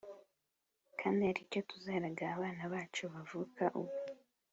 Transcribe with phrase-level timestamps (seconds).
[0.99, 3.95] kandi ari cyo tuzaraga abana bacu bavuka ubu